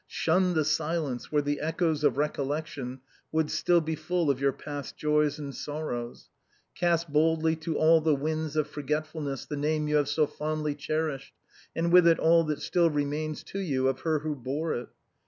Shun 0.07 0.55
the 0.55 0.65
silence 0.65 1.31
where 1.31 1.43
the 1.43 1.59
echoes 1.59 2.03
of 2.03 2.17
recollection 2.17 3.01
would 3.31 3.51
still 3.51 3.81
be 3.81 3.93
full 3.95 4.31
of 4.31 4.41
your 4.41 4.51
past 4.51 4.97
joys 4.97 5.37
and 5.37 5.53
sorrows. 5.53 6.31
Cast 6.73 7.07
boldly 7.13 7.55
to 7.57 7.77
all 7.77 8.01
the 8.01 8.15
winds 8.15 8.55
of 8.55 8.67
forgetfulness 8.67 9.45
the 9.45 9.57
name 9.57 9.87
you 9.87 9.97
have 9.97 10.09
so 10.09 10.25
fondly 10.25 10.75
cher 10.75 11.09
ished, 11.09 11.33
and 11.75 11.93
with 11.93 12.07
it 12.07 12.17
all 12.17 12.43
that 12.45 12.63
still 12.63 12.89
remains 12.89 13.43
to 13.43 13.59
you 13.59 13.87
of 13.89 13.99
her 13.99 14.17
who 14.17 14.33
bore 14.35 14.73
it. 14.73 14.89